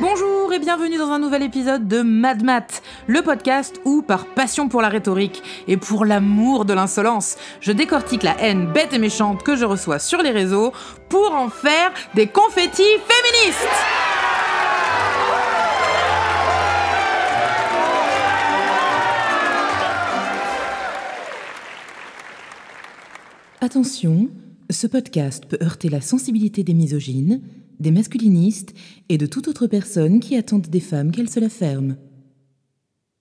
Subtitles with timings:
[0.00, 4.68] Bonjour et bienvenue dans un nouvel épisode de Mad Mat, le podcast où, par passion
[4.68, 9.42] pour la rhétorique et pour l'amour de l'insolence, je décortique la haine bête et méchante
[9.42, 10.72] que je reçois sur les réseaux
[11.08, 14.11] pour en faire des confettis féministes.
[23.64, 24.28] Attention,
[24.70, 27.40] ce podcast peut heurter la sensibilité des misogynes,
[27.78, 28.74] des masculinistes
[29.08, 31.94] et de toute autre personne qui attendent des femmes qu'elles se la ferment.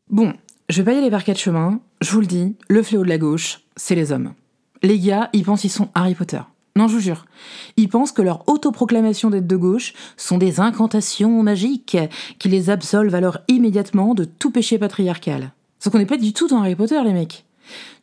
[0.09, 0.33] Bon,
[0.67, 3.09] je vais pas y aller par quatre chemins, je vous le dis, le fléau de
[3.09, 4.33] la gauche, c'est les hommes.
[4.81, 6.41] Les gars, ils pensent qu'ils sont Harry Potter.
[6.75, 7.27] Non, je vous jure.
[7.77, 11.99] Ils pensent que leur autoproclamation d'être de gauche sont des incantations magiques
[12.39, 15.53] qui les absolvent alors immédiatement de tout péché patriarcal.
[15.77, 17.45] Sauf qu'on n'est pas du tout dans Harry Potter, les mecs.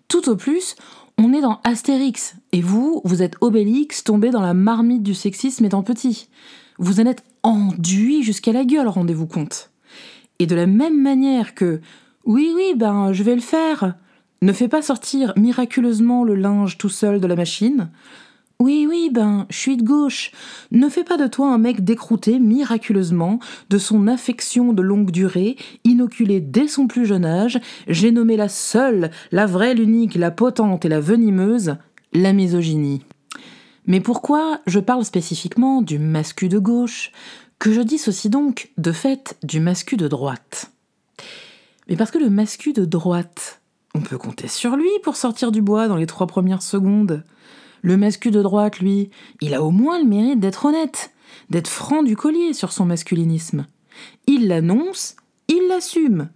[0.06, 0.76] Tout au plus,
[1.18, 5.64] on est dans Astérix, et vous, vous êtes Obélix tombé dans la marmite du sexisme
[5.64, 6.28] étant petit.
[6.78, 9.70] Vous en êtes enduit jusqu'à la gueule, rendez-vous compte.
[10.38, 11.80] Et de la même manière que
[12.24, 13.96] oui, oui, ben je vais le faire,
[14.42, 17.90] ne fais pas sortir miraculeusement le linge tout seul de la machine,
[18.60, 20.32] oui, oui, ben, je suis de gauche.
[20.72, 23.38] Ne fais pas de toi un mec décrouté miraculeusement
[23.70, 27.60] de son affection de longue durée, inoculée dès son plus jeune âge.
[27.86, 31.76] J'ai nommé la seule, la vraie, l'unique, la potente et la venimeuse,
[32.12, 33.02] la misogynie.
[33.86, 37.12] Mais pourquoi je parle spécifiquement du mascu de gauche,
[37.60, 40.72] que je dissocie donc, de fait, du mascu de droite
[41.88, 43.60] Mais parce que le mascu de droite,
[43.94, 47.22] on peut compter sur lui pour sortir du bois dans les trois premières secondes.
[47.82, 51.10] Le mascu de droite, lui, il a au moins le mérite d'être honnête,
[51.50, 53.66] d'être franc du collier sur son masculinisme.
[54.26, 55.16] Il l'annonce,
[55.48, 56.28] il l'assume.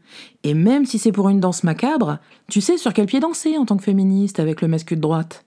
[0.43, 2.19] Et même si c'est pour une danse macabre,
[2.49, 5.45] tu sais sur quel pied danser en tant que féministe avec le mascu de droite.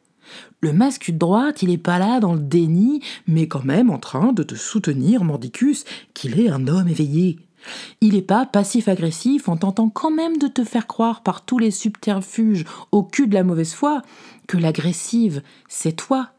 [0.62, 4.00] Le mascu de droite, il est pas là dans le déni, mais quand même en
[4.00, 7.38] train de te soutenir, mordicus, qu'il est un homme éveillé.
[8.02, 11.72] Il n'est pas passif-agressif en tentant quand même de te faire croire par tous les
[11.72, 14.02] subterfuges au cul de la mauvaise foi
[14.48, 16.30] que l'agressive, c'est toi.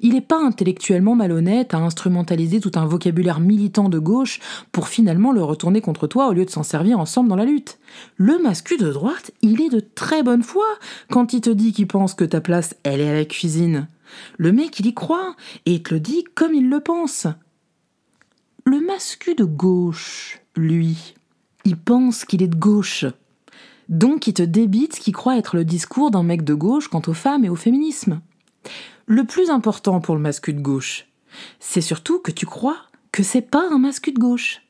[0.00, 4.40] Il n'est pas intellectuellement malhonnête à instrumentaliser tout un vocabulaire militant de gauche
[4.72, 7.78] pour finalement le retourner contre toi au lieu de s'en servir ensemble dans la lutte.
[8.16, 10.66] Le mascu de droite, il est de très bonne foi
[11.10, 13.88] quand il te dit qu'il pense que ta place, elle est à la cuisine.
[14.38, 15.34] Le mec, il y croit
[15.66, 17.26] et il te le dit comme il le pense.
[18.68, 21.14] Le mascu de gauche, lui,
[21.64, 23.04] il pense qu'il est de gauche.
[23.88, 27.02] Donc il te débite ce qu'il croit être le discours d'un mec de gauche quant
[27.06, 28.20] aux femmes et au féminisme.
[29.06, 31.06] Le plus important pour le mascu de gauche,
[31.60, 32.78] c'est surtout que tu crois
[33.12, 34.62] que c'est pas un mascu de gauche.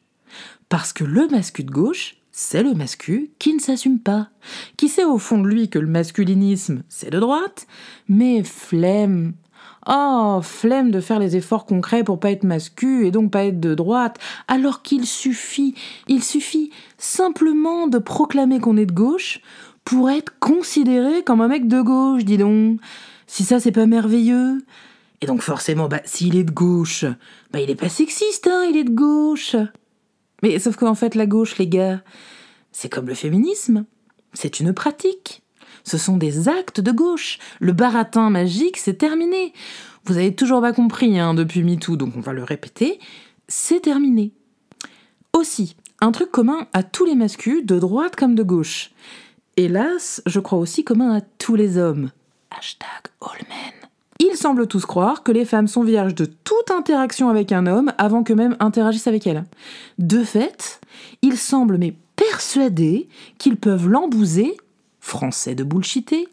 [0.69, 4.29] Parce que le mascu de gauche, c'est le mascu qui ne s'assume pas,
[4.77, 7.67] qui sait au fond de lui que le masculinisme, c'est de droite,
[8.11, 9.33] mais flemme,
[9.89, 13.61] Oh, flemme de faire les efforts concrets pour pas être mascu et donc pas être
[13.61, 15.75] de droite, alors qu'il suffit,
[16.09, 19.41] il suffit simplement de proclamer qu'on est de gauche
[19.85, 22.81] pour être considéré comme un mec de gauche, dis donc.
[23.29, 24.65] Si ça c'est pas merveilleux.
[25.21, 27.05] Et donc forcément, bah s'il est de gauche,
[27.53, 29.57] bah il est pas sexiste, hein, il est de gauche.
[30.43, 32.03] Mais sauf qu'en fait la gauche, les gars,
[32.73, 33.87] c'est comme le féminisme,
[34.33, 35.43] c'est une pratique.
[35.87, 37.39] Ce sont des actes de gauche.
[37.61, 39.53] Le baratin magique, c'est terminé.
[40.05, 42.99] Vous avez toujours pas compris hein, depuis MeToo, donc on va le répéter.
[43.47, 44.33] C'est terminé.
[45.33, 48.91] Aussi, un truc commun à tous les masculins, de droite comme de gauche.
[49.57, 52.11] Hélas, je crois aussi commun à tous les hommes.
[52.51, 52.89] Hashtag
[53.21, 53.73] all men.
[54.19, 57.93] Ils semblent tous croire que les femmes sont vierges de toute interaction avec un homme
[57.97, 59.45] avant qu'eux-mêmes interagissent avec elles.
[59.99, 60.81] De fait,
[61.23, 63.09] ils semblent mais persuadés
[63.39, 64.57] qu'ils peuvent l'embouser
[65.07, 66.29] français de bullshiter,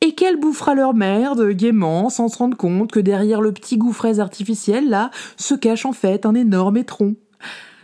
[0.00, 4.20] et qu'elle bouffera leur merde gaiement sans se rendre compte que derrière le petit gouffrez
[4.20, 7.16] artificiel là se cache en fait un énorme étron.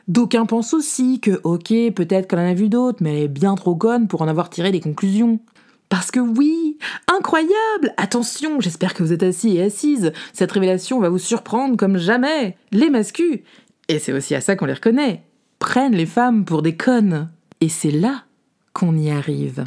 [0.08, 3.56] D'aucuns pensent aussi que, ok, peut-être qu'elle en a vu d'autres, mais elle est bien
[3.56, 5.40] trop conne pour en avoir tiré des conclusions.
[5.88, 10.12] Parce que oui, incroyable Attention, j'espère que vous êtes assis et assises.
[10.32, 12.56] Cette révélation va vous surprendre comme jamais.
[12.70, 13.40] Les mascus,
[13.88, 15.22] et c'est aussi à ça qu'on les reconnaît,
[15.58, 17.28] prennent les femmes pour des connes.
[17.60, 18.24] Et c'est là
[18.72, 19.64] qu'on y arrive.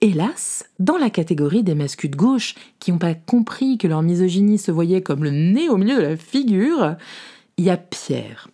[0.00, 4.58] Hélas, dans la catégorie des masculins de gauche qui n'ont pas compris que leur misogynie
[4.58, 6.94] se voyait comme le nez au milieu de la figure,
[7.56, 8.48] il y a Pierre.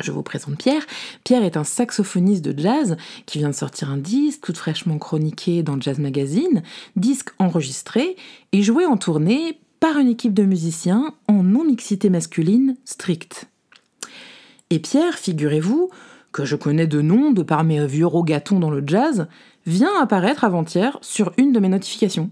[0.00, 0.82] Je vous présente Pierre.
[1.24, 5.62] Pierre est un saxophoniste de jazz qui vient de sortir un disque tout fraîchement chroniqué
[5.62, 6.62] dans Jazz Magazine,
[6.96, 8.16] disque enregistré
[8.52, 13.46] et joué en tournée par une équipe de musiciens en non-mixité masculine stricte.
[14.68, 15.90] Et Pierre, figurez-vous,
[16.32, 19.28] que je connais de nom de par mes vieux rogatons dans le jazz,
[19.66, 22.30] vient apparaître avant-hier sur une de mes notifications.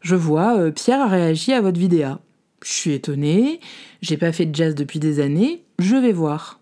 [0.00, 2.16] Je vois euh, Pierre a réagi à votre vidéo.
[2.64, 3.60] Je suis étonnée,
[4.02, 6.60] j'ai pas fait de jazz depuis des années, je vais voir.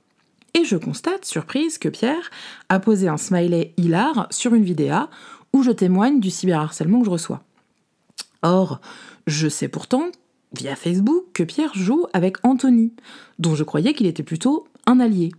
[0.55, 2.31] Et je constate, surprise, que Pierre
[2.69, 4.95] a posé un smiley hilar sur une vidéo
[5.53, 7.43] où je témoigne du cyberharcèlement que je reçois.
[8.43, 8.81] Or,
[9.27, 10.05] je sais pourtant,
[10.53, 12.93] via Facebook, que Pierre joue avec Anthony,
[13.39, 15.33] dont je croyais qu'il était plutôt un allié.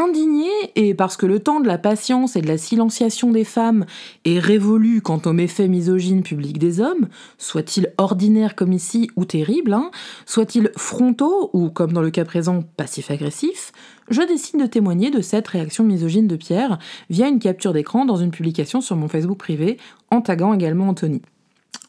[0.00, 3.84] Indigné, et parce que le temps de la patience et de la silenciation des femmes
[4.24, 9.72] est révolu quant aux méfaits misogynes publics des hommes, soit-ils ordinaires comme ici ou terribles,
[9.72, 9.90] hein,
[10.24, 13.72] soit-ils frontaux ou, comme dans le cas présent, passif-agressifs,
[14.08, 16.78] je décide de témoigner de cette réaction misogyne de Pierre
[17.10, 19.78] via une capture d'écran dans une publication sur mon Facebook privé,
[20.12, 21.22] en taguant également Anthony.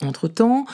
[0.03, 0.65] Entre-temps,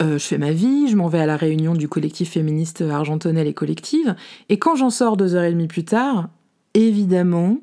[0.00, 3.46] euh, je fais ma vie, je m'en vais à la réunion du collectif féministe Argentonnel
[3.46, 4.16] et Collective,
[4.48, 6.30] et quand j'en sors deux heures et demie plus tard,
[6.74, 7.58] évidemment,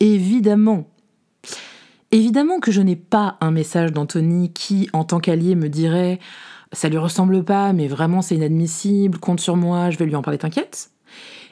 [0.00, 0.88] évidemment,
[2.10, 6.18] évidemment que je n'ai pas un message d'Anthony qui, en tant qu'allié, me dirait
[6.72, 10.22] ça lui ressemble pas, mais vraiment c'est inadmissible, compte sur moi, je vais lui en
[10.22, 10.90] parler, t'inquiète.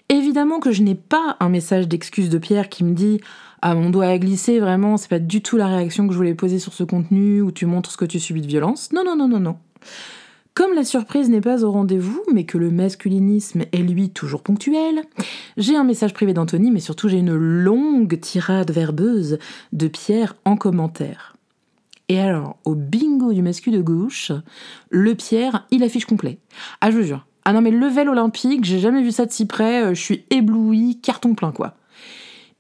[0.08, 3.20] Évidemment que je n'ai pas un message d'excuse de Pierre qui me dit
[3.62, 6.34] ah mon doigt a glissé, vraiment, c'est pas du tout la réaction que je voulais
[6.34, 8.90] poser sur ce contenu où tu montres ce que tu subis de violence.
[8.92, 9.56] Non, non, non, non, non.
[10.60, 15.00] Comme la surprise n'est pas au rendez-vous, mais que le masculinisme est lui toujours ponctuel,
[15.56, 19.38] j'ai un message privé d'Anthony, mais surtout j'ai une longue tirade verbeuse
[19.72, 21.34] de Pierre en commentaire.
[22.10, 24.32] Et alors, au bingo du masculin de gauche,
[24.90, 26.36] le Pierre, il affiche complet.
[26.82, 27.26] Ah, je vous jure.
[27.46, 30.24] Ah non, mais level olympique, j'ai jamais vu ça de si près, euh, je suis
[30.28, 31.74] ébloui, carton plein quoi.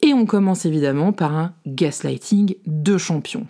[0.00, 3.46] Et on commence évidemment par un gaslighting de champion.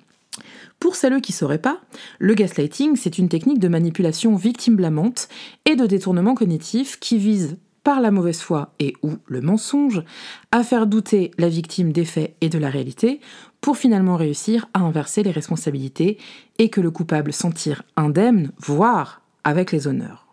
[0.81, 1.81] Pour celles qui ne sauraient pas,
[2.19, 5.29] le gaslighting, c'est une technique de manipulation victime-blâmante
[5.67, 10.03] et de détournement cognitif qui vise, par la mauvaise foi et ou le mensonge,
[10.53, 13.21] à faire douter la victime des faits et de la réalité
[13.61, 16.19] pour finalement réussir à inverser les responsabilités
[16.59, 20.27] et que le coupable s'en tire indemne, voire avec les honneurs.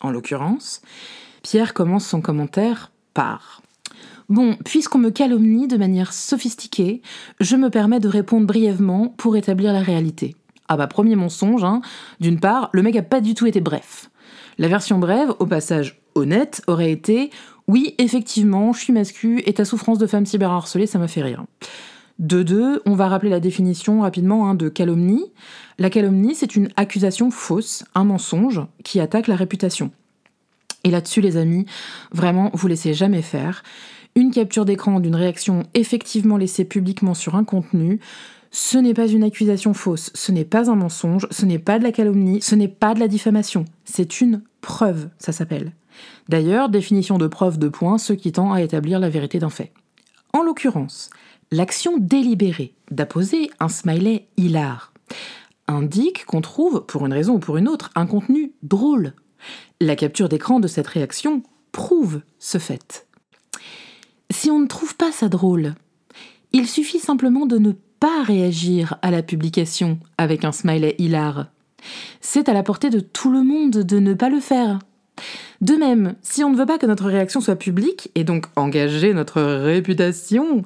[0.00, 0.82] En l'occurrence,
[1.42, 3.61] Pierre commence son commentaire par
[4.28, 7.02] Bon, puisqu'on me calomnie de manière sophistiquée,
[7.40, 10.36] je me permets de répondre brièvement pour établir la réalité.
[10.68, 11.82] Ah bah premier mensonge, hein.
[12.20, 14.10] D'une part, le mec a pas du tout été bref.
[14.58, 17.30] La version brève, au passage honnête, aurait été
[17.68, 21.44] Oui, effectivement, je suis mascu et ta souffrance de femme cyberharcelée, ça m'a fait rire.
[22.18, 25.24] De deux, on va rappeler la définition rapidement hein, de calomnie.
[25.78, 29.90] La calomnie, c'est une accusation fausse, un mensonge, qui attaque la réputation.
[30.84, 31.66] Et là-dessus, les amis,
[32.12, 33.62] vraiment, vous laissez jamais faire
[34.14, 38.00] une capture d'écran d'une réaction effectivement laissée publiquement sur un contenu,
[38.50, 41.84] ce n'est pas une accusation fausse, ce n'est pas un mensonge, ce n'est pas de
[41.84, 45.72] la calomnie, ce n'est pas de la diffamation, c'est une preuve, ça s'appelle.
[46.28, 49.72] D'ailleurs, définition de preuve de point, ce qui tend à établir la vérité d'un fait.
[50.34, 51.10] En l'occurrence,
[51.50, 54.92] l'action délibérée d'apposer un smiley hilar
[55.66, 59.14] indique qu'on trouve, pour une raison ou pour une autre, un contenu drôle.
[59.80, 61.42] La capture d'écran de cette réaction
[61.72, 63.06] prouve ce fait.
[64.32, 65.74] Si on ne trouve pas ça drôle,
[66.52, 71.48] il suffit simplement de ne pas réagir à la publication avec un smiley hilar.
[72.22, 74.78] C'est à la portée de tout le monde de ne pas le faire.
[75.60, 79.12] De même, si on ne veut pas que notre réaction soit publique et donc engager
[79.12, 80.64] notre réputation,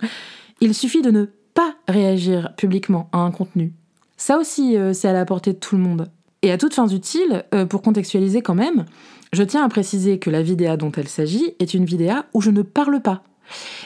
[0.60, 3.72] il suffit de ne pas réagir publiquement à un contenu.
[4.16, 6.08] Ça aussi, euh, c'est à la portée de tout le monde.
[6.42, 8.86] Et à toutes fins utiles, euh, pour contextualiser quand même,
[9.32, 12.52] je tiens à préciser que la vidéo dont elle s'agit est une vidéo où je
[12.52, 13.24] ne parle pas.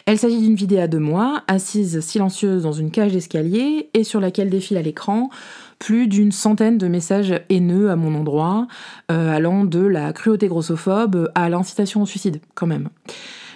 [0.07, 4.51] Elle s'agit d'une vidéo de moi, assise silencieuse dans une cage d'escalier et sur laquelle
[4.51, 5.31] défile à l'écran
[5.79, 8.69] plus d'une centaine de messages haineux à mon endroit,
[9.11, 12.91] euh, allant de la cruauté grossophobe à l'incitation au suicide, quand même.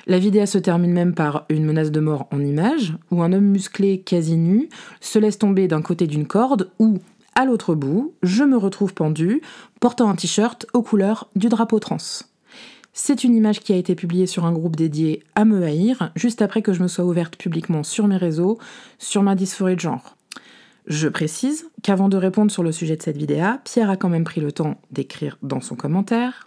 [0.07, 3.45] La vidéo se termine même par une menace de mort en image, où un homme
[3.45, 4.69] musclé quasi nu
[5.01, 6.99] se laisse tomber d'un côté d'une corde, où,
[7.35, 9.41] à l'autre bout, je me retrouve pendu,
[9.81, 11.97] portant un t-shirt aux couleurs du drapeau trans.
[12.97, 16.43] C'est une image qui a été publiée sur un groupe dédié à me haïr, juste
[16.43, 18.57] après que je me sois ouverte publiquement sur mes réseaux
[19.01, 20.17] sur ma dysphorie de genre.
[20.87, 24.23] Je précise qu'avant de répondre sur le sujet de cette vidéo, Pierre a quand même
[24.23, 26.47] pris le temps d'écrire dans son commentaire.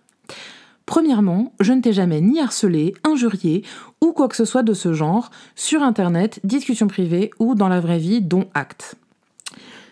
[0.86, 3.64] Premièrement, je ne t'ai jamais ni harcelé, injurié
[4.00, 7.82] ou quoi que ce soit de ce genre sur internet, discussion privée ou dans la
[7.82, 8.96] vraie vie, dont acte.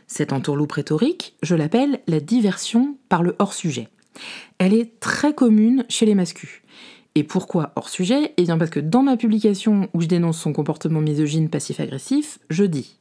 [0.08, 3.90] Cette entourloupe rhétorique, je l'appelle la diversion par le hors-sujet.
[4.58, 6.62] Elle est très commune chez les mascus.
[7.16, 8.34] Et pourquoi hors sujet?
[8.38, 12.66] Eh bien parce que dans ma publication où je dénonce son comportement misogyne passif-agressif, je
[12.66, 12.98] dis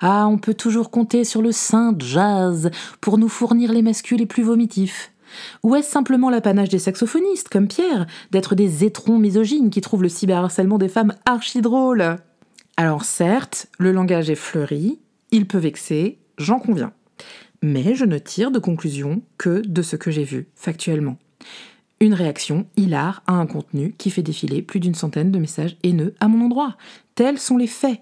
[0.00, 4.26] Ah, on peut toujours compter sur le saint jazz pour nous fournir les masculins les
[4.26, 5.12] plus vomitifs.
[5.62, 10.08] Ou est-ce simplement l'apanage des saxophonistes, comme Pierre, d'être des étrons misogynes qui trouvent le
[10.08, 12.16] cyberharcèlement des femmes archi drôle?
[12.76, 14.98] Alors certes, le langage est fleuri,
[15.30, 16.92] il peut vexer, j'en conviens.
[17.62, 21.16] Mais je ne tire de conclusion que de ce que j'ai vu factuellement.
[22.00, 26.14] Une réaction hilar à un contenu qui fait défiler plus d'une centaine de messages haineux
[26.20, 26.76] à mon endroit.
[27.16, 28.00] Tels sont les faits.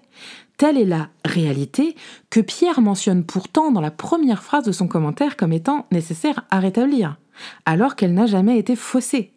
[0.57, 1.95] Telle est la réalité
[2.29, 6.59] que Pierre mentionne pourtant dans la première phrase de son commentaire comme étant nécessaire à
[6.59, 7.17] rétablir,
[7.65, 9.33] alors qu'elle n'a jamais été faussée.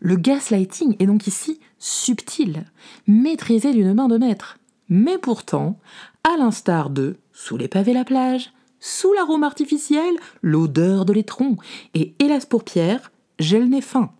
[0.00, 2.64] Le gaslighting est donc ici subtil,
[3.08, 4.58] maîtrisé d'une main de maître.
[4.88, 5.78] Mais pourtant,
[6.24, 11.56] à l'instar de Sous les pavés la plage, Sous l'arôme artificiel, l'odeur de l'étron,
[11.94, 14.10] et hélas pour Pierre, j'ai le nez fin.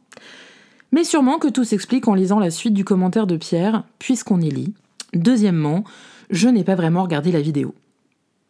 [0.90, 4.50] Mais sûrement que tout s'explique en lisant la suite du commentaire de Pierre, puisqu'on y
[4.50, 4.74] lit.
[5.14, 5.84] Deuxièmement,
[6.30, 7.74] je n'ai pas vraiment regardé la vidéo.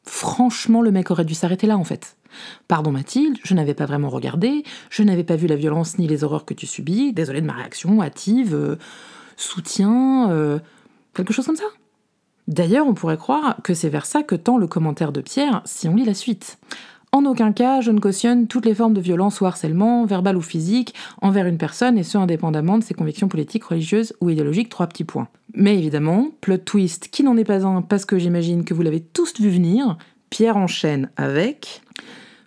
[0.05, 2.17] Franchement, le mec aurait dû s'arrêter là en fait.
[2.67, 6.25] Pardon Mathilde, je n'avais pas vraiment regardé, je n'avais pas vu la violence ni les
[6.25, 8.77] horreurs que tu subis, désolé de ma réaction, hâtive, euh,
[9.37, 10.59] soutien, euh,
[11.15, 11.65] quelque chose comme ça.
[12.49, 15.87] D'ailleurs, on pourrait croire que c'est vers ça que tend le commentaire de Pierre si
[15.87, 16.59] on lit la suite.
[17.13, 20.43] En aucun cas, je ne cautionne toutes les formes de violence ou harcèlement, verbal ou
[20.43, 24.71] physique, envers une personne, et ce indépendamment de ses convictions politiques, religieuses ou idéologiques.
[24.71, 25.29] Trois petits points.
[25.55, 29.01] Mais évidemment, plot twist qui n'en est pas un parce que j'imagine que vous l'avez
[29.01, 29.99] tous vu venir,
[30.31, 31.83] Pierre enchaîne avec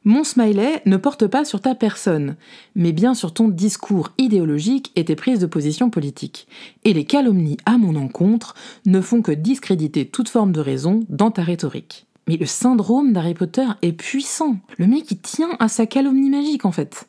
[0.04, 2.36] Mon smiley ne porte pas sur ta personne,
[2.74, 6.48] mais bien sur ton discours idéologique et tes prises de position politique.
[6.84, 8.56] Et les calomnies à mon encontre
[8.88, 12.08] ne font que discréditer toute forme de raison dans ta rhétorique.
[12.28, 14.58] Mais le syndrome d'Harry Potter est puissant.
[14.78, 17.08] Le mec, il tient à sa calomnie magique, en fait.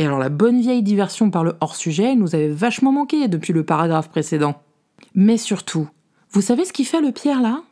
[0.00, 3.64] Et alors, la bonne vieille diversion par le hors-sujet nous avait vachement manqué depuis le
[3.64, 4.60] paragraphe précédent.
[5.14, 5.88] Mais surtout,
[6.30, 7.62] vous savez ce qu'il fait le Pierre là?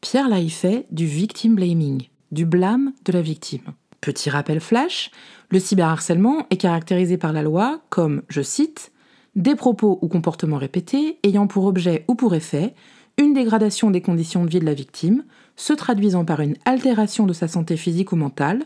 [0.00, 3.62] Pierre là, il fait du victim blaming, du blâme de la victime.
[4.02, 5.12] Petit rappel flash,
[5.48, 8.90] le cyberharcèlement est caractérisé par la loi comme, je cite,
[9.36, 12.74] des propos ou comportements répétés ayant pour objet ou pour effet
[13.16, 17.32] une dégradation des conditions de vie de la victime, se traduisant par une altération de
[17.32, 18.64] sa santé physique ou mentale,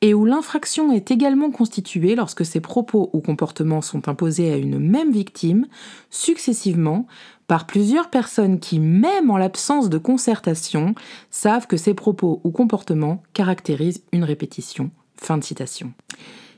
[0.00, 4.80] et où l'infraction est également constituée lorsque ces propos ou comportements sont imposés à une
[4.80, 5.66] même victime,
[6.10, 7.06] successivement,
[7.46, 10.94] par plusieurs personnes qui, même en l'absence de concertation,
[11.30, 14.90] savent que ces propos ou comportements caractérisent une répétition.
[15.16, 15.92] Fin de citation.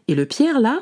[0.09, 0.81] Et le Pierre, là,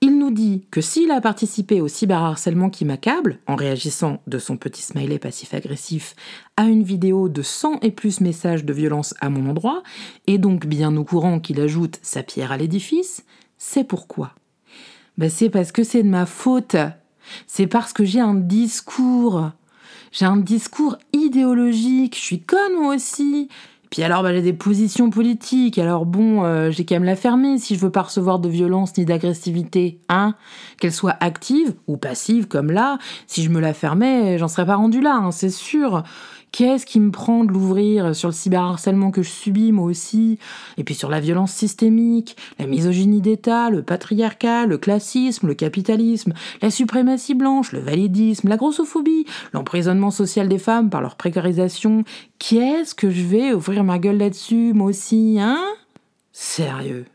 [0.00, 4.56] il nous dit que s'il a participé au cyberharcèlement qui m'accable, en réagissant de son
[4.56, 6.16] petit smiley passif-agressif
[6.56, 9.84] à une vidéo de 100 et plus messages de violence à mon endroit,
[10.26, 13.24] et donc bien au courant qu'il ajoute sa pierre à l'édifice,
[13.58, 14.34] c'est pourquoi?
[15.18, 16.74] Ben C'est parce que c'est de ma faute.
[17.46, 19.50] C'est parce que j'ai un discours.
[20.10, 22.16] J'ai un discours idéologique.
[22.16, 23.48] Je suis conne moi aussi.
[23.92, 25.78] Puis alors, bah, j'ai des positions politiques.
[25.78, 28.96] Alors bon, euh, j'ai qu'à me la fermer si je veux pas recevoir de violence
[28.96, 30.34] ni d'agressivité, hein
[30.80, 32.96] Qu'elle soit active ou passive comme là.
[33.26, 36.04] Si je me la fermais, j'en serais pas rendu là, hein, c'est sûr.
[36.52, 40.38] Qu'est-ce qui me prend de l'ouvrir sur le cyberharcèlement que je subis moi aussi
[40.76, 46.34] Et puis sur la violence systémique, la misogynie d'État, le patriarcat, le classisme, le capitalisme,
[46.60, 52.04] la suprématie blanche, le validisme, la grossophobie, l'emprisonnement social des femmes par leur précarisation.
[52.38, 55.58] Qu'est-ce que je vais ouvrir ma gueule là-dessus moi aussi, hein?
[56.32, 57.06] Sérieux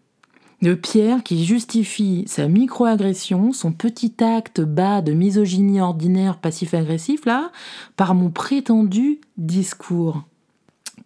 [0.62, 7.52] de Pierre qui justifie sa microagression, son petit acte bas de misogynie ordinaire passif-agressif, là,
[7.96, 10.24] par mon prétendu discours.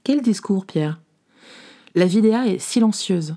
[0.03, 1.01] Quel discours, Pierre?
[1.95, 3.35] La vidéo est silencieuse.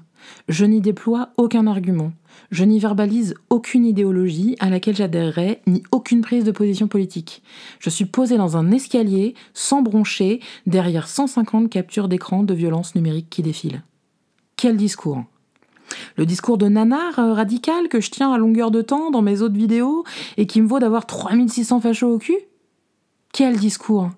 [0.49, 2.13] Je n'y déploie aucun argument.
[2.51, 7.43] Je n'y verbalise aucune idéologie à laquelle j'adhérerais, ni aucune prise de position politique.
[7.81, 13.29] Je suis posé dans un escalier, sans broncher, derrière 150 captures d'écran de violence numérique
[13.29, 13.83] qui défilent.
[14.57, 15.25] Quel discours?
[16.17, 19.43] Le discours de nanar euh, radical que je tiens à longueur de temps dans mes
[19.43, 20.05] autres vidéos
[20.37, 22.39] et qui me vaut d'avoir 3600 fachos au cul?
[23.33, 24.11] Quel discours!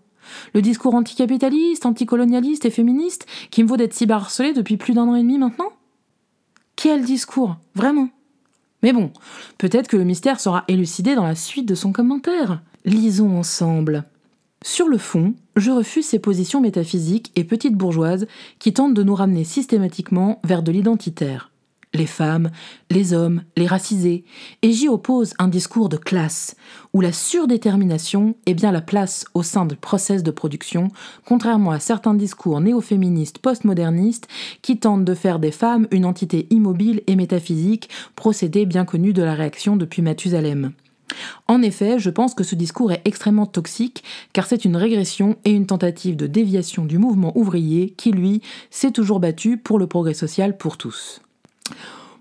[0.55, 5.15] Le discours anticapitaliste, anticolonialiste et féministe qui me vaut d'être cyberharcelé depuis plus d'un an
[5.15, 5.73] et demi maintenant?
[6.75, 7.57] Quel discours!
[7.75, 8.09] Vraiment!
[8.83, 9.11] Mais bon,
[9.59, 12.63] peut-être que le mystère sera élucidé dans la suite de son commentaire.
[12.85, 14.05] Lisons ensemble.
[14.63, 18.27] Sur le fond, je refuse ces positions métaphysiques et petites bourgeoises
[18.59, 21.51] qui tentent de nous ramener systématiquement vers de l'identitaire
[21.97, 22.51] les femmes,
[22.91, 24.25] les hommes, les racisés,
[24.63, 26.55] et j'y oppose un discours de classe,
[26.93, 30.89] où la surdétermination est bien la place au sein du process de production,
[31.25, 34.29] contrairement à certains discours néo-féministes postmodernistes
[34.63, 39.23] qui tentent de faire des femmes une entité immobile et métaphysique, procédé bien connu de
[39.23, 40.73] la réaction depuis Mathusalem.
[41.49, 45.51] En effet, je pense que ce discours est extrêmement toxique, car c'est une régression et
[45.51, 50.15] une tentative de déviation du mouvement ouvrier qui, lui, s'est toujours battu pour le progrès
[50.15, 51.21] social pour tous.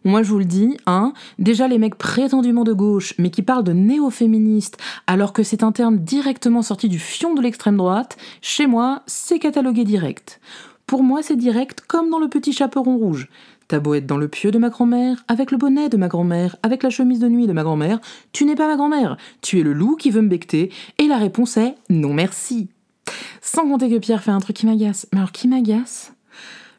[0.04, 3.64] Moi, je vous le dis, hein, déjà les mecs prétendument de gauche, mais qui parlent
[3.64, 8.68] de néo-féministes, alors que c'est un terme directement sorti du fion de l'extrême droite, chez
[8.68, 10.40] moi, c'est catalogué direct.
[10.86, 13.30] Pour moi, c'est direct comme dans le petit chaperon rouge.
[13.68, 16.56] T'as beau être dans le pieu de ma grand-mère, avec le bonnet de ma grand-mère,
[16.62, 18.00] avec la chemise de nuit de ma grand-mère,
[18.32, 19.18] tu n'es pas ma grand-mère.
[19.42, 22.70] Tu es le loup qui veut me becter, et la réponse est non merci.
[23.42, 25.08] Sans compter que Pierre fait un truc qui m'agace.
[25.14, 26.14] Mais alors qui m'agace?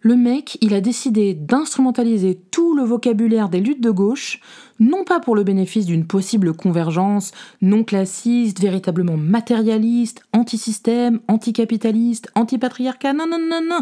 [0.06, 4.40] Le mec, il a décidé d'instrumentaliser tout le vocabulaire des luttes de gauche,
[4.78, 13.14] non pas pour le bénéfice d'une possible convergence non classiste, véritablement matérialiste, anti-système, anticapitaliste, anti-patriarcat,
[13.14, 13.80] non, non, non, non.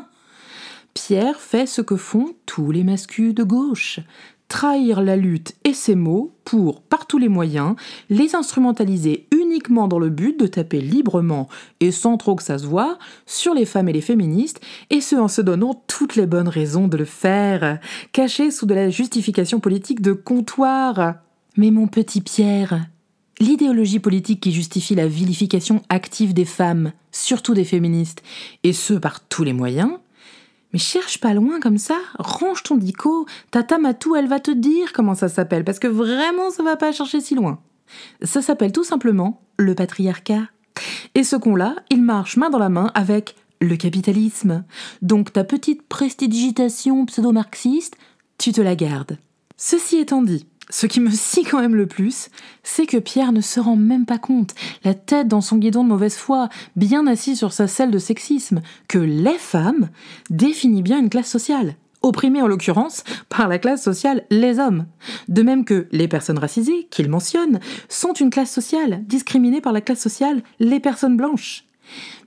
[0.94, 4.00] Pierre fait ce que font tous les masculins de gauche
[4.48, 7.74] trahir la lutte et ses mots pour, par tous les moyens,
[8.10, 11.48] les instrumentaliser uniquement dans le but de taper librement
[11.80, 14.60] et sans trop que ça se voit sur les femmes et les féministes,
[14.90, 17.78] et ce en se donnant toutes les bonnes raisons de le faire,
[18.12, 21.14] cachées sous de la justification politique de comptoir.
[21.56, 22.86] Mais mon petit Pierre,
[23.40, 28.22] L'idéologie politique qui justifie la vilification active des femmes, surtout des féministes,
[28.62, 29.90] et ce par tous les moyens,
[30.74, 34.92] mais cherche pas loin comme ça, range ton dico, Tata Matou, elle va te dire
[34.92, 37.60] comment ça s'appelle, parce que vraiment ça va pas chercher si loin.
[38.24, 40.48] Ça s'appelle tout simplement le patriarcat.
[41.14, 44.64] Et ce con-là, il marche main dans la main avec le capitalisme.
[45.00, 47.94] Donc ta petite prestidigitation pseudo-marxiste,
[48.38, 49.18] tu te la gardes.
[49.56, 52.28] Ceci étant dit, ce qui me scie quand même le plus,
[52.62, 54.54] c'est que Pierre ne se rend même pas compte,
[54.84, 58.62] la tête dans son guidon de mauvaise foi, bien assis sur sa selle de sexisme,
[58.88, 59.90] que les femmes
[60.30, 64.86] définissent bien une classe sociale, opprimée en l'occurrence par la classe sociale les hommes.
[65.28, 69.80] De même que les personnes racisées, qu'il mentionne, sont une classe sociale, discriminée par la
[69.80, 71.64] classe sociale les personnes blanches.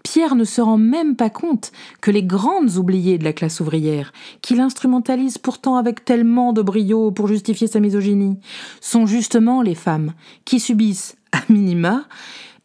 [0.04, 1.72] Pierre ne se rend même pas compte
[2.02, 7.12] que les grandes oubliées de la classe ouvrière, qu'il instrumentalise pourtant avec tellement de brio
[7.12, 8.40] pour justifier sa misogynie,
[8.82, 10.14] sont justement les femmes
[10.46, 12.06] qui subissent, à minima,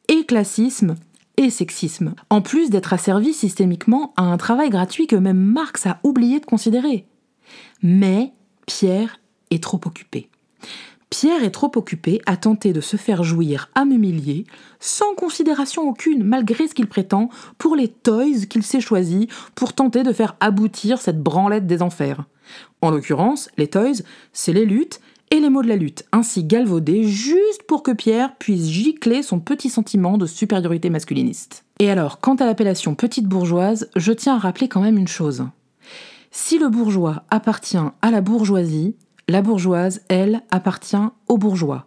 [0.08, 0.96] et classisme
[1.36, 5.98] et sexisme, en plus d'être asservies systémiquement à un travail gratuit que même Marx a
[6.02, 7.06] oublié de considérer.
[7.82, 8.32] Mais
[8.66, 9.18] Pierre
[9.50, 10.28] est trop occupé.
[11.12, 14.46] Pierre est trop occupé à tenter de se faire jouir à m'humilier,
[14.80, 20.04] sans considération aucune, malgré ce qu'il prétend, pour les toys qu'il s'est choisis pour tenter
[20.04, 22.24] de faire aboutir cette branlette des enfers.
[22.80, 24.00] En l'occurrence, les toys,
[24.32, 28.34] c'est les luttes et les mots de la lutte, ainsi galvaudés juste pour que Pierre
[28.38, 31.66] puisse gicler son petit sentiment de supériorité masculiniste.
[31.78, 35.44] Et alors, quant à l'appellation petite bourgeoise, je tiens à rappeler quand même une chose.
[36.30, 38.96] Si le bourgeois appartient à la bourgeoisie,
[39.28, 40.96] la bourgeoise, elle, appartient
[41.28, 41.86] aux bourgeois.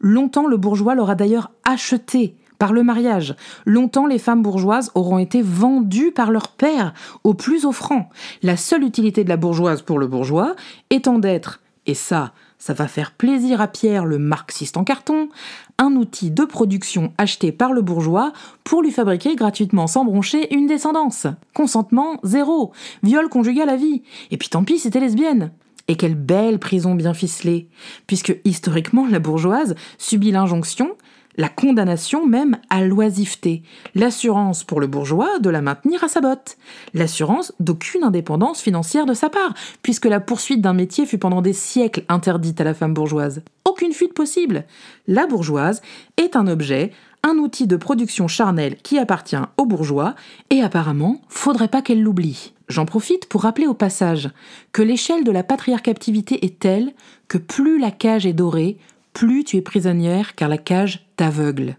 [0.00, 3.34] Longtemps, le bourgeois l'aura d'ailleurs acheté par le mariage.
[3.64, 6.92] Longtemps, les femmes bourgeoises auront été vendues par leur père
[7.24, 8.08] au plus offrant.
[8.42, 10.54] La seule utilité de la bourgeoise pour le bourgeois
[10.90, 15.30] étant d'être, et ça, ça va faire plaisir à Pierre, le marxiste en carton,
[15.78, 20.66] un outil de production acheté par le bourgeois pour lui fabriquer gratuitement sans broncher une
[20.66, 21.26] descendance.
[21.54, 22.72] Consentement, zéro.
[23.02, 24.02] Viol conjugal à vie.
[24.30, 25.50] Et puis tant pis, c'était lesbienne.
[25.90, 27.68] Et quelle belle prison bien ficelée,
[28.06, 30.96] puisque historiquement la bourgeoise subit l'injonction,
[31.36, 33.64] la condamnation même à l'oisiveté,
[33.96, 36.58] l'assurance pour le bourgeois de la maintenir à sa botte,
[36.94, 41.52] l'assurance d'aucune indépendance financière de sa part, puisque la poursuite d'un métier fut pendant des
[41.52, 43.42] siècles interdite à la femme bourgeoise.
[43.64, 44.66] Aucune fuite possible.
[45.08, 45.82] La bourgeoise
[46.16, 46.92] est un objet,
[47.22, 50.14] un outil de production charnelle qui appartient aux bourgeois,
[50.50, 52.52] et apparemment, faudrait pas qu'elle l'oublie.
[52.68, 54.30] J'en profite pour rappeler au passage
[54.72, 56.92] que l'échelle de la patriarcaptivité est telle
[57.28, 58.78] que plus la cage est dorée,
[59.12, 61.76] plus tu es prisonnière car la cage t'aveugle.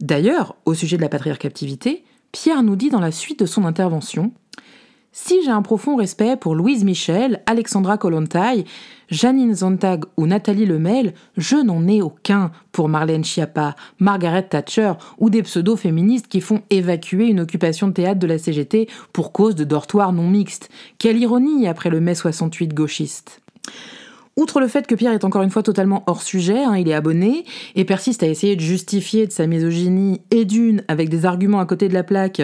[0.00, 4.32] D'ailleurs, au sujet de la patriarcaptivité, Pierre nous dit dans la suite de son intervention
[5.18, 8.66] si j'ai un profond respect pour Louise Michel, Alexandra Kollontai,
[9.08, 15.30] Janine Zontag ou Nathalie Lemel, je n'en ai aucun pour Marlène Schiappa, Margaret Thatcher ou
[15.30, 19.64] des pseudo-féministes qui font évacuer une occupation de théâtre de la CGT pour cause de
[19.64, 20.68] dortoirs non mixtes.
[20.98, 23.40] Quelle ironie après le mai 68 gauchiste.
[24.38, 26.94] Outre le fait que Pierre est encore une fois totalement hors sujet, hein, il est
[26.94, 31.58] abonné et persiste à essayer de justifier de sa misogynie et d'une avec des arguments
[31.58, 32.42] à côté de la plaque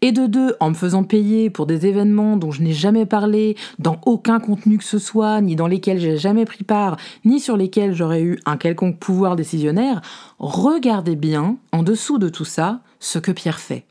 [0.00, 3.58] et de deux en me faisant payer pour des événements dont je n'ai jamais parlé
[3.78, 7.58] dans aucun contenu que ce soit, ni dans lesquels j'ai jamais pris part, ni sur
[7.58, 10.00] lesquels j'aurais eu un quelconque pouvoir décisionnaire,
[10.38, 13.84] regardez bien en dessous de tout ça ce que Pierre fait.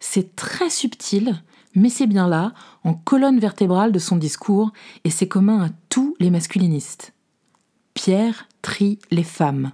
[0.00, 1.42] C'est très subtil,
[1.74, 2.52] mais c'est bien là,
[2.84, 4.72] en colonne vertébrale de son discours,
[5.04, 7.12] et c'est commun à tous les masculinistes.
[7.94, 9.72] Pierre trie les femmes.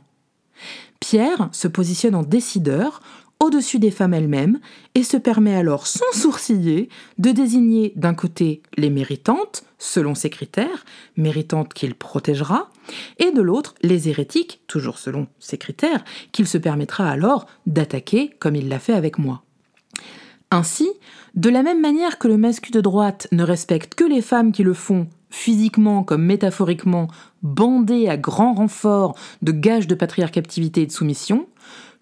[1.01, 3.01] Pierre se positionne en décideur,
[3.41, 4.61] au-dessus des femmes elles-mêmes,
[4.95, 10.85] et se permet alors sans sourciller de désigner d'un côté les méritantes, selon ses critères,
[11.17, 12.71] méritantes qu'il protégera,
[13.19, 18.57] et de l'autre les hérétiques, toujours selon ses critères, qu'il se permettra alors d'attaquer comme
[18.57, 19.43] il l'a fait avec moi.
[20.51, 20.91] Ainsi,
[21.35, 24.65] de la même manière que le masculin de droite ne respecte que les femmes qui
[24.65, 27.07] le font physiquement comme métaphoriquement
[27.43, 31.47] bandées à grand renfort de gages de patriarcaptivité et de soumission,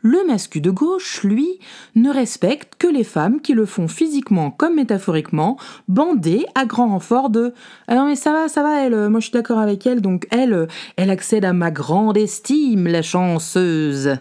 [0.00, 1.58] le mascu de gauche, lui,
[1.96, 5.58] ne respecte que les femmes qui le font physiquement comme métaphoriquement,
[5.88, 7.52] bandées à grand renfort de
[7.88, 10.00] ah non mais ça va, ça va, elle, euh, moi je suis d'accord avec elle,
[10.00, 14.16] donc elle, euh, elle accède à ma grande estime, la chanceuse.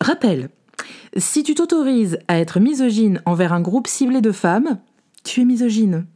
[0.00, 0.48] Rappel,
[1.16, 4.78] si tu t'autorises à être misogyne envers un groupe ciblé de femmes,
[5.22, 6.06] tu es misogyne.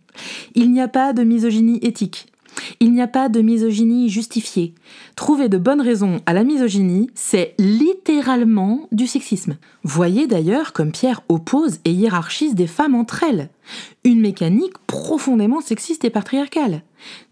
[0.55, 2.27] Il n'y a pas de misogynie éthique.
[2.81, 4.75] Il n'y a pas de misogynie justifiée.
[5.17, 9.57] Trouver de bonnes raisons à la misogynie, c'est littéralement du sexisme.
[9.85, 13.51] Voyez d'ailleurs comme Pierre oppose et hiérarchise des femmes entre elles.
[14.05, 16.83] Une mécanique profondément sexiste et patriarcale.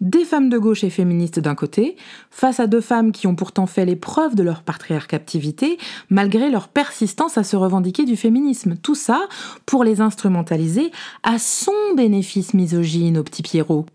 [0.01, 1.97] Des femmes de gauche et féministes d'un côté,
[2.31, 5.79] face à deux femmes qui ont pourtant fait l'épreuve de leur patriarcaptivité,
[6.11, 8.77] malgré leur persistance à se revendiquer du féminisme.
[8.77, 9.29] Tout ça
[9.65, 10.91] pour les instrumentaliser
[11.23, 13.87] à son bénéfice misogyne au petit Pierrot.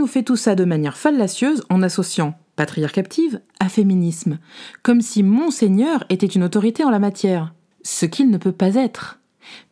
[0.00, 4.38] Et fait tout ça de manière fallacieuse en associant patriarche captive à féminisme,
[4.82, 9.18] comme si Monseigneur était une autorité en la matière, ce qu'il ne peut pas être.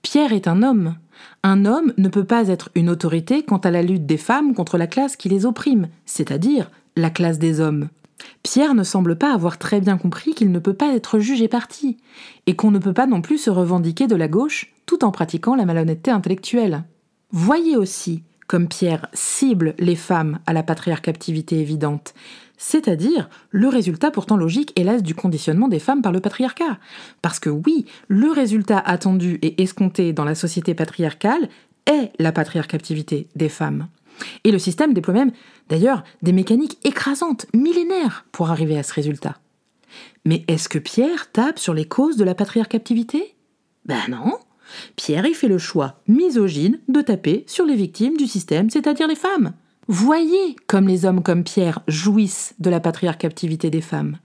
[0.02, 0.96] Pierre est un homme.
[1.42, 4.76] Un homme ne peut pas être une autorité quant à la lutte des femmes contre
[4.76, 7.88] la classe qui les opprime, c'est-à-dire la classe des hommes.
[8.42, 11.96] Pierre ne semble pas avoir très bien compris qu'il ne peut pas être jugé parti,
[12.46, 15.54] et qu'on ne peut pas non plus se revendiquer de la gauche tout en pratiquant
[15.54, 16.84] la malhonnêteté intellectuelle.
[17.30, 22.14] Voyez aussi comme Pierre cible les femmes à la patriarcaptivité évidente,
[22.56, 26.78] c'est-à-dire le résultat pourtant logique, hélas, du conditionnement des femmes par le patriarcat.
[27.22, 31.48] Parce que oui, le résultat attendu et escompté dans la société patriarcale
[31.86, 33.86] est la patriarcaptivité des femmes.
[34.42, 35.30] Et le système déploie même,
[35.68, 39.36] d'ailleurs, des mécaniques écrasantes, millénaires, pour arriver à ce résultat.
[40.24, 43.36] Mais est-ce que Pierre tape sur les causes de la patriarcaptivité
[43.86, 44.38] Ben non
[44.96, 49.14] Pierre y fait le choix misogyne de taper sur les victimes du système, c'est-à-dire les
[49.14, 49.52] femmes.
[49.90, 54.18] Voyez comme les hommes comme Pierre jouissent de la patriarcaptivité des femmes.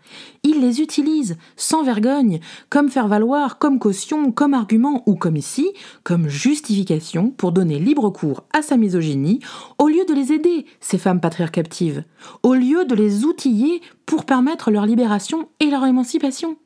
[0.44, 5.72] Ils les utilisent sans vergogne, comme faire valoir, comme caution, comme argument ou comme ici,
[6.04, 9.40] comme justification pour donner libre cours à sa misogynie,
[9.78, 12.04] au lieu de les aider, ces femmes patriarcaptives,
[12.44, 16.58] au lieu de les outiller pour permettre leur libération et leur émancipation.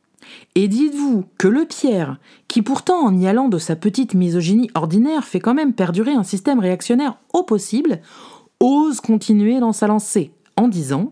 [0.55, 5.23] Et dites-vous que le Pierre, qui pourtant en y allant de sa petite misogynie ordinaire
[5.23, 7.99] fait quand même perdurer un système réactionnaire au possible,
[8.59, 11.11] ose continuer dans sa lancée en disant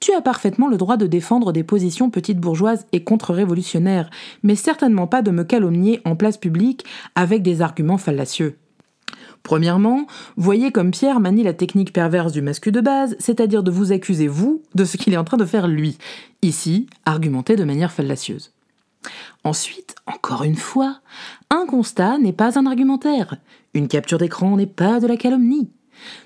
[0.00, 4.10] tu as parfaitement le droit de défendre des positions petites bourgeoises et contre-révolutionnaires,
[4.44, 6.84] mais certainement pas de me calomnier en place publique
[7.16, 8.56] avec des arguments fallacieux.
[9.48, 10.06] Premièrement,
[10.36, 14.28] voyez comme Pierre manie la technique perverse du masque de base, c'est-à-dire de vous accuser,
[14.28, 15.96] vous, de ce qu'il est en train de faire lui.
[16.42, 18.52] Ici, argumenter de manière fallacieuse.
[19.44, 21.00] Ensuite, encore une fois,
[21.48, 23.36] un constat n'est pas un argumentaire.
[23.72, 25.70] Une capture d'écran n'est pas de la calomnie.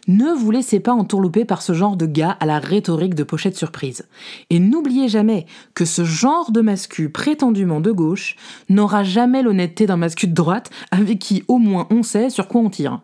[0.08, 3.56] Ne vous laissez pas entourlouper par ce genre de gars à la rhétorique de pochette
[3.56, 4.04] surprise.
[4.50, 8.34] Et n'oubliez jamais que ce genre de mascu prétendument de gauche
[8.68, 12.60] n'aura jamais l'honnêteté d'un mascu de droite avec qui au moins on sait sur quoi
[12.60, 13.00] on tire.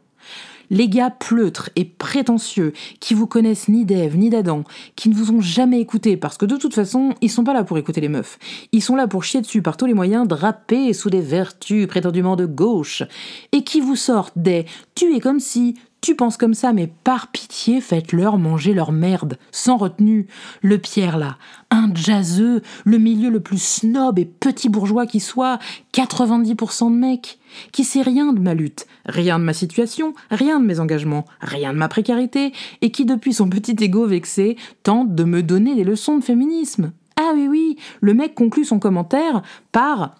[0.70, 4.64] Les gars pleutres et prétentieux qui vous connaissent ni d'Ève ni d'Adam,
[4.96, 7.64] qui ne vous ont jamais écouté parce que de toute façon, ils sont pas là
[7.64, 8.38] pour écouter les meufs.
[8.72, 12.36] Ils sont là pour chier dessus par tous les moyens drapés sous des vertus prétendument
[12.36, 13.02] de gauche
[13.52, 17.80] et qui vous sortent des tu comme si, tu penses comme ça, mais par pitié,
[17.80, 20.26] faites-leur manger leur merde, sans retenue.
[20.62, 21.38] Le Pierre, là,
[21.70, 25.58] un jazzeux, le milieu le plus snob et petit bourgeois qui soit,
[25.92, 27.38] 90% de mecs,
[27.72, 31.72] qui sait rien de ma lutte, rien de ma situation, rien de mes engagements, rien
[31.72, 35.84] de ma précarité, et qui, depuis son petit ego vexé, tente de me donner des
[35.84, 36.92] leçons de féminisme.
[37.16, 40.14] Ah oui, oui, le mec conclut son commentaire par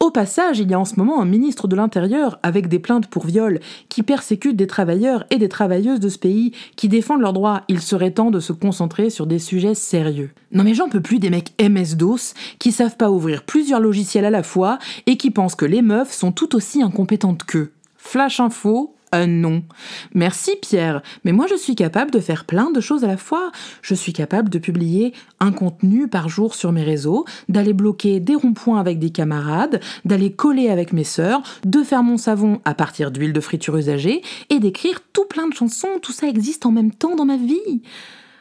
[0.00, 3.06] au passage, il y a en ce moment un ministre de l'Intérieur avec des plaintes
[3.06, 3.60] pour viol
[3.90, 7.62] qui persécute des travailleurs et des travailleuses de ce pays qui défendent leurs droits.
[7.68, 10.30] Il serait temps de se concentrer sur des sujets sérieux.
[10.52, 14.30] Non mais j'en peux plus des mecs MS-DOS qui savent pas ouvrir plusieurs logiciels à
[14.30, 17.70] la fois et qui pensent que les meufs sont tout aussi incompétentes qu'eux.
[17.98, 19.62] Flash info, un non.
[20.14, 23.50] Merci Pierre, mais moi je suis capable de faire plein de choses à la fois.
[23.82, 28.34] Je suis capable de publier un contenu par jour sur mes réseaux, d'aller bloquer des
[28.34, 33.10] ronds-points avec des camarades, d'aller coller avec mes sœurs, de faire mon savon à partir
[33.10, 35.98] d'huile de friture usagée et d'écrire tout plein de chansons.
[36.02, 37.82] Tout ça existe en même temps dans ma vie.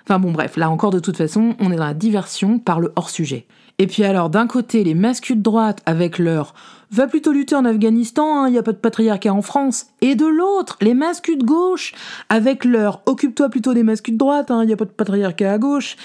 [0.03, 2.91] Enfin bon bref, là encore de toute façon, on est dans la diversion par le
[2.95, 3.45] hors-sujet.
[3.79, 6.53] Et puis alors d'un côté les masculins de droite avec leur
[6.91, 9.87] va plutôt lutter en Afghanistan, il hein, n'y a pas de patriarcat en France.
[10.01, 11.93] Et de l'autre, les masculins de gauche,
[12.29, 15.53] avec leur occupe-toi plutôt des masculins de droite, il hein, n'y a pas de patriarcat
[15.53, 15.97] à gauche.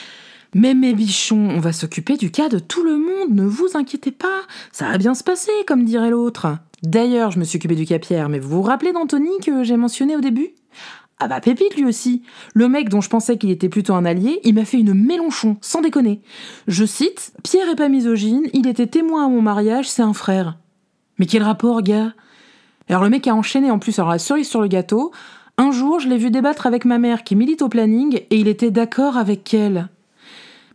[0.54, 4.12] Mais mes bichons, on va s'occuper du cas de tout le monde, ne vous inquiétez
[4.12, 6.58] pas, ça va bien se passer, comme dirait l'autre.
[6.84, 9.76] D'ailleurs, je me suis occupé du cas Pierre, mais vous vous rappelez d'Anthony que j'ai
[9.76, 10.50] mentionné au début?
[11.20, 12.22] Ah bah Pépite lui aussi.
[12.55, 15.57] Le mec dont je pensais qu'il était plutôt un allié, il m'a fait une Mélenchon,
[15.61, 16.20] sans déconner.
[16.66, 20.59] Je cite, Pierre est pas misogyne, il était témoin à mon mariage, c'est un frère.
[21.18, 22.12] Mais quel rapport, gars
[22.88, 25.12] Alors le mec a enchaîné en plus, alors la cerise sur le gâteau.
[25.57, 28.48] Un jour, je l'ai vu débattre avec ma mère qui milite au planning et il
[28.48, 29.88] était d'accord avec elle.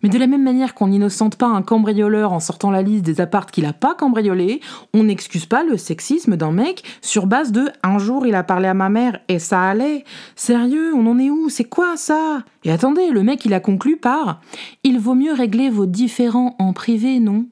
[0.02, 3.22] Mais de la même manière qu'on n'innocente pas un cambrioleur en sortant la liste des
[3.22, 4.62] appartes qu'il a pas cambriolés,
[4.94, 8.68] on n'excuse pas le sexisme d'un mec sur base de un jour il a parlé
[8.68, 10.04] à ma mère et ça allait.
[10.36, 11.50] Sérieux, on en est où?
[11.50, 12.44] C'est quoi ça?
[12.64, 14.42] Et attendez, le mec il a conclu par
[14.84, 17.46] Il vaut mieux régler vos différends en privé, non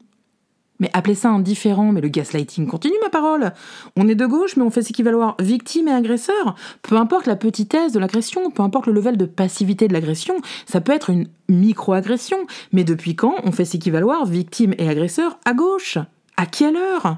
[0.80, 3.54] mais appelez ça indifférent, mais le gaslighting continue ma parole.
[3.96, 6.56] On est de gauche, mais on fait s'équivaloir victime et agresseur.
[6.82, 10.36] Peu importe la petitesse de l'agression, peu importe le level de passivité de l'agression,
[10.66, 12.38] ça peut être une micro-agression.
[12.72, 15.98] Mais depuis quand on fait s'équivaloir victime et agresseur à gauche?
[16.38, 17.18] À quelle heure?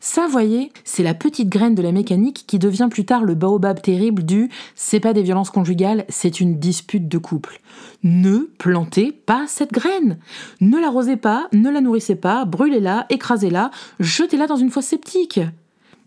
[0.00, 3.80] Ça, voyez, c'est la petite graine de la mécanique qui devient plus tard le baobab
[3.80, 7.60] terrible du c'est pas des violences conjugales, c'est une dispute de couple.
[8.02, 10.18] Ne plantez pas cette graine.
[10.60, 15.40] Ne l'arrosez pas, ne la nourrissez pas, brûlez-la, écrasez-la, jetez-la dans une fosse sceptique.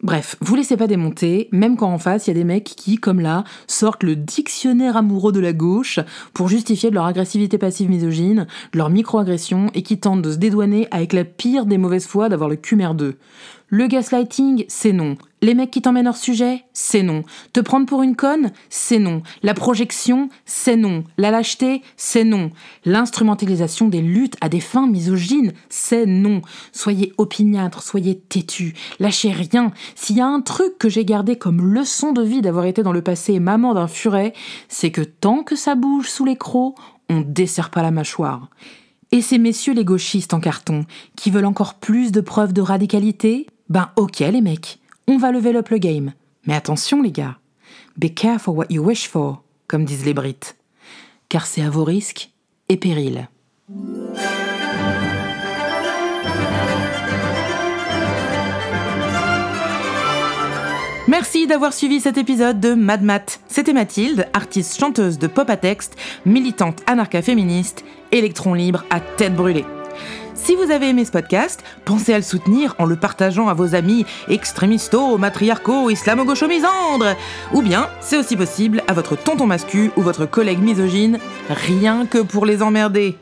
[0.03, 2.97] Bref, vous laissez pas démonter, même quand en face il y a des mecs qui,
[2.97, 6.01] comme là, sortent le dictionnaire amoureux de la gauche
[6.33, 10.37] pour justifier de leur agressivité passive misogyne, de leur microagression et qui tentent de se
[10.37, 13.15] dédouaner avec la pire des mauvaises foi d'avoir le cul merdeux.
[13.67, 15.15] Le gaslighting, c'est non.
[15.41, 17.23] Les mecs qui t'emmènent hors sujet, c'est non.
[17.51, 19.23] Te prendre pour une conne, c'est non.
[19.41, 21.03] La projection, c'est non.
[21.17, 22.51] La lâcheté, c'est non.
[22.85, 26.41] L'instrumentalisation des luttes à des fins misogynes, c'est non.
[26.71, 29.71] Soyez opiniâtres, soyez têtus, lâchez rien.
[29.95, 32.93] S'il y a un truc que j'ai gardé comme leçon de vie d'avoir été dans
[32.93, 34.33] le passé maman d'un furet,
[34.69, 36.75] c'est que tant que ça bouge sous les crocs,
[37.09, 38.49] on dessert pas la mâchoire.
[39.13, 43.45] Et ces messieurs les gauchistes en carton, qui veulent encore plus de preuves de radicalité,
[43.73, 46.13] ben ok les mecs, on va lever up le game.
[46.45, 47.39] Mais attention les gars,
[47.97, 50.53] be careful what you wish for, comme disent les Brits.
[51.27, 52.29] Car c'est à vos risques
[52.69, 53.27] et périls.
[61.07, 63.39] Merci d'avoir suivi cet épisode de Mad Mat.
[63.47, 69.65] C'était Mathilde, artiste chanteuse de pop à texte, militante anarcha-féministe, électron libre à tête brûlée.
[70.35, 73.75] Si vous avez aimé ce podcast, pensez à le soutenir en le partageant à vos
[73.75, 77.15] amis extrémistos, matriarcaux, islamo-gaucho-misandres.
[77.53, 81.19] Ou bien, c'est aussi possible à votre tonton mascu ou votre collègue misogyne,
[81.49, 83.15] rien que pour les emmerder.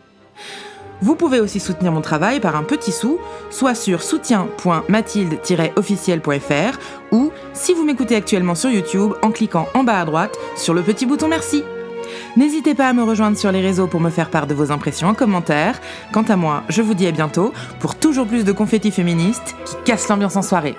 [1.02, 3.18] Vous pouvez aussi soutenir mon travail par un petit sou,
[3.50, 6.80] soit sur soutien.mathilde-officiel.fr
[7.12, 10.82] ou, si vous m'écoutez actuellement sur YouTube, en cliquant en bas à droite sur le
[10.82, 11.66] petit bouton merci.
[12.38, 15.10] N'hésitez pas à me rejoindre sur les réseaux pour me faire part de vos impressions
[15.10, 15.80] en commentaire.
[16.12, 19.76] Quant à moi, je vous dis à bientôt pour toujours plus de confettis féministes qui
[19.86, 20.76] cassent l'ambiance en soirée.